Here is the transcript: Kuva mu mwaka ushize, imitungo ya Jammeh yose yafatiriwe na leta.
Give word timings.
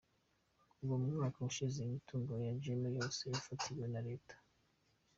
Kuva 0.77 0.93
mu 1.01 1.07
mwaka 1.13 1.37
ushize, 1.49 1.77
imitungo 1.81 2.31
ya 2.45 2.53
Jammeh 2.63 2.93
yose 2.99 3.21
yafatiriwe 3.31 3.87
na 3.93 4.01
leta. 4.07 4.35